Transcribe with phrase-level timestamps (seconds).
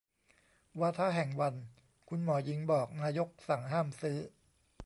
[0.79, 1.55] วาทะแห่งวัน
[2.09, 4.17] คุณหมอหญิงบอก นายกสั่งห้ามซื้อ